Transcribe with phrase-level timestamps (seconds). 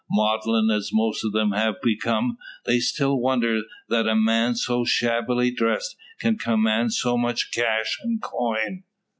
[0.09, 5.51] Maudlin as most of them have become, they still wonder that a man so shabbily
[5.51, 8.81] dressed can command so much cash and coin.